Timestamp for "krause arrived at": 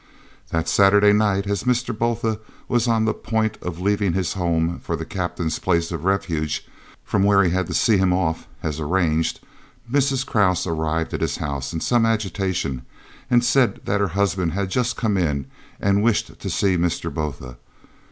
10.25-11.21